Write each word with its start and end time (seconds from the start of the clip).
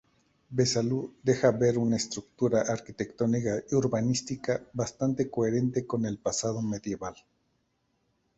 Besalú 0.49 1.13
deja 1.21 1.51
ver 1.51 1.77
una 1.77 1.95
estructura 1.97 2.61
arquitectónica 2.63 3.63
y 3.69 3.75
urbanística 3.75 4.59
bastante 4.73 5.29
coherente 5.29 5.85
con 5.85 6.07
el 6.07 6.17
pasado 6.17 6.59
medieval. 6.63 7.13